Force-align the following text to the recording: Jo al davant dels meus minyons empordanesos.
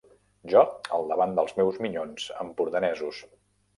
Jo 0.53 0.61
al 0.97 1.05
davant 1.11 1.37
dels 1.39 1.55
meus 1.59 1.77
minyons 1.87 2.25
empordanesos. 2.47 3.21